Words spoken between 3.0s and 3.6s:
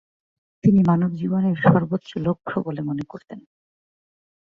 করতেন।